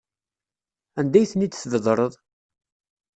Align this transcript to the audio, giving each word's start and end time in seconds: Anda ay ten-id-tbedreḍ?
Anda 0.99 1.17
ay 1.19 1.27
ten-id-tbedreḍ? 1.31 2.13